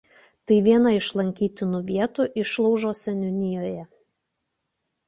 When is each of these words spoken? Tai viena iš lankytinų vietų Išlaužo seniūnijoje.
Tai 0.51 0.55
viena 0.67 0.93
iš 0.99 1.09
lankytinų 1.19 1.83
vietų 1.91 2.27
Išlaužo 2.45 2.95
seniūnijoje. 3.03 3.89